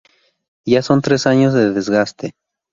Ya 0.65 0.81
son 0.81 1.03
tres 1.03 1.27
años 1.27 1.53
de 1.53 1.73
desgaste. 1.73 2.33